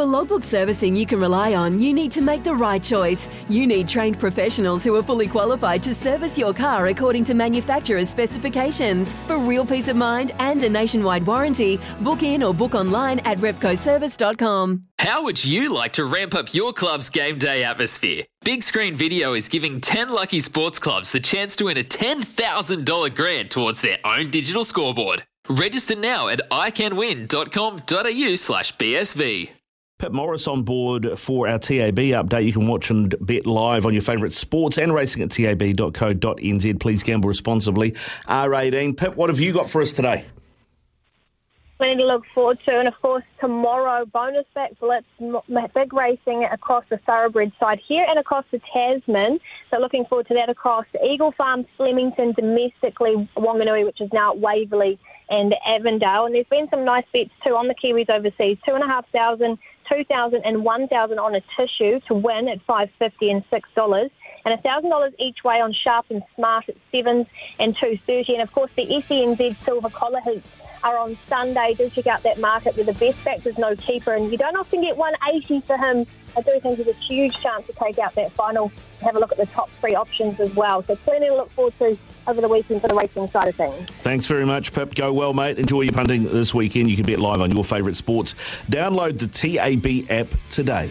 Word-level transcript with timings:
For 0.00 0.06
logbook 0.06 0.44
servicing 0.44 0.96
you 0.96 1.04
can 1.04 1.20
rely 1.20 1.52
on, 1.52 1.78
you 1.78 1.92
need 1.92 2.10
to 2.12 2.22
make 2.22 2.42
the 2.42 2.54
right 2.54 2.82
choice. 2.82 3.28
You 3.50 3.66
need 3.66 3.86
trained 3.86 4.18
professionals 4.18 4.82
who 4.82 4.94
are 4.96 5.02
fully 5.02 5.28
qualified 5.28 5.82
to 5.82 5.94
service 5.94 6.38
your 6.38 6.54
car 6.54 6.86
according 6.86 7.24
to 7.24 7.34
manufacturer's 7.34 8.08
specifications. 8.08 9.12
For 9.26 9.36
real 9.36 9.66
peace 9.66 9.88
of 9.88 9.96
mind 9.96 10.32
and 10.38 10.62
a 10.62 10.70
nationwide 10.70 11.26
warranty, 11.26 11.78
book 12.00 12.22
in 12.22 12.42
or 12.42 12.54
book 12.54 12.74
online 12.74 13.18
at 13.26 13.36
repcoservice.com. 13.40 14.84
How 15.00 15.22
would 15.22 15.44
you 15.44 15.70
like 15.70 15.92
to 15.92 16.06
ramp 16.06 16.34
up 16.34 16.54
your 16.54 16.72
club's 16.72 17.10
game 17.10 17.36
day 17.36 17.62
atmosphere? 17.62 18.24
Big 18.42 18.62
Screen 18.62 18.94
Video 18.94 19.34
is 19.34 19.50
giving 19.50 19.82
10 19.82 20.08
lucky 20.08 20.40
sports 20.40 20.78
clubs 20.78 21.12
the 21.12 21.20
chance 21.20 21.54
to 21.56 21.66
win 21.66 21.76
a 21.76 21.84
$10,000 21.84 23.14
grant 23.14 23.50
towards 23.50 23.82
their 23.82 23.98
own 24.06 24.30
digital 24.30 24.64
scoreboard. 24.64 25.24
Register 25.50 25.94
now 25.94 26.28
at 26.28 26.40
iCanWin.com.au 26.50 28.34
slash 28.36 28.76
BSV. 28.78 29.59
Pip 30.00 30.12
Morris 30.12 30.48
on 30.48 30.62
board 30.62 31.18
for 31.18 31.46
our 31.46 31.58
TAB 31.58 31.96
update. 31.96 32.46
You 32.46 32.54
can 32.54 32.66
watch 32.66 32.88
and 32.88 33.14
bet 33.20 33.44
live 33.44 33.84
on 33.84 33.92
your 33.92 34.00
favourite 34.00 34.32
sports 34.32 34.78
and 34.78 34.94
racing 34.94 35.22
at 35.22 35.30
tab.co.nz. 35.30 36.80
Please 36.80 37.02
gamble 37.02 37.28
responsibly. 37.28 37.90
R18. 38.26 38.96
Pip, 38.96 39.14
what 39.16 39.28
have 39.28 39.40
you 39.40 39.52
got 39.52 39.68
for 39.68 39.82
us 39.82 39.92
today? 39.92 40.24
Plenty 41.80 42.02
to 42.02 42.06
look 42.06 42.26
forward 42.34 42.58
to. 42.66 42.78
And 42.78 42.86
of 42.86 43.00
course, 43.00 43.24
tomorrow, 43.40 44.04
bonus 44.04 44.44
back 44.54 44.78
blitz, 44.78 45.06
big 45.74 45.94
racing 45.94 46.44
across 46.44 46.84
the 46.90 46.98
thoroughbred 46.98 47.52
side 47.58 47.78
here 47.78 48.04
and 48.06 48.18
across 48.18 48.44
the 48.50 48.60
Tasman. 48.70 49.40
So 49.70 49.78
looking 49.78 50.04
forward 50.04 50.28
to 50.28 50.34
that 50.34 50.50
across 50.50 50.84
Eagle 51.02 51.32
Farm, 51.32 51.64
Flemington, 51.78 52.32
domestically 52.32 53.26
Wanganui, 53.34 53.86
which 53.86 54.02
is 54.02 54.12
now 54.12 54.34
Waverley 54.34 54.98
and 55.30 55.54
Avondale. 55.64 56.26
And 56.26 56.34
there's 56.34 56.44
been 56.48 56.68
some 56.68 56.84
nice 56.84 57.06
bets 57.14 57.30
too 57.42 57.56
on 57.56 57.66
the 57.66 57.74
Kiwis 57.74 58.10
overseas. 58.10 58.58
Two 58.66 58.74
and 58.74 58.84
a 58.84 58.86
half 58.86 59.08
thousand, 59.08 59.56
two 59.90 60.04
thousand, 60.04 60.42
and 60.44 60.62
one 60.62 60.86
thousand 60.86 61.18
on 61.18 61.34
a 61.34 61.40
tissue 61.56 61.98
to 62.08 62.12
win 62.12 62.46
at 62.48 62.60
five 62.60 62.90
fifty 62.98 63.30
and 63.30 63.42
six 63.48 63.70
dollars 63.74 64.10
and 64.44 64.58
$1,000 64.62 65.14
each 65.18 65.44
way 65.44 65.60
on 65.60 65.70
Sharp 65.70 66.06
and 66.08 66.22
Smart 66.34 66.66
at 66.70 66.76
sevens 66.90 67.26
and 67.58 67.76
230 67.76 68.34
And 68.34 68.42
of 68.42 68.50
course, 68.52 68.70
the 68.74 68.86
SENZ 68.86 69.62
Silver 69.62 69.90
Collar 69.90 70.20
Heats 70.24 70.48
are 70.82 70.98
on 70.98 71.16
Sunday. 71.26 71.74
Do 71.74 71.88
check 71.90 72.06
out 72.06 72.22
that 72.22 72.38
market 72.38 72.76
where 72.76 72.84
the 72.84 72.92
best 72.94 73.18
factor's 73.18 73.58
no 73.58 73.76
keeper, 73.76 74.14
and 74.14 74.30
you 74.30 74.38
don't 74.38 74.56
often 74.56 74.80
get 74.80 74.96
180 74.96 75.60
for 75.60 75.76
him. 75.76 76.06
I 76.36 76.42
do 76.42 76.60
think 76.60 76.76
there's 76.76 76.88
a 76.88 76.98
huge 77.00 77.38
chance 77.40 77.66
to 77.66 77.72
take 77.72 77.98
out 77.98 78.14
that 78.14 78.32
final. 78.32 78.70
Have 79.02 79.16
a 79.16 79.18
look 79.18 79.32
at 79.32 79.38
the 79.38 79.46
top 79.46 79.70
three 79.80 79.94
options 79.94 80.38
as 80.38 80.54
well. 80.54 80.82
So 80.82 80.94
plenty 80.96 81.26
to 81.26 81.34
look 81.34 81.50
forward 81.52 81.76
to 81.78 81.98
over 82.26 82.40
the 82.40 82.48
weekend 82.48 82.82
for 82.82 82.88
the 82.88 82.94
racing 82.94 83.28
side 83.28 83.48
of 83.48 83.56
things. 83.56 83.88
Thanks 84.00 84.26
very 84.26 84.46
much, 84.46 84.72
Pip. 84.72 84.94
Go 84.94 85.12
well, 85.12 85.32
mate. 85.32 85.58
Enjoy 85.58 85.80
your 85.82 85.92
punting 85.92 86.24
this 86.24 86.54
weekend. 86.54 86.90
You 86.90 86.96
can 86.96 87.06
bet 87.06 87.18
live 87.18 87.40
on 87.40 87.50
your 87.50 87.64
favourite 87.64 87.96
sports. 87.96 88.34
Download 88.70 89.18
the 89.18 89.26
TAB 89.26 90.10
app 90.10 90.28
today. 90.50 90.90